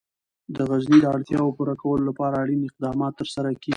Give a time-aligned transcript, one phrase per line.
[0.55, 3.69] د غزني د اړتیاوو پوره کولو لپاره اړین اقدامات ترسره کېږي.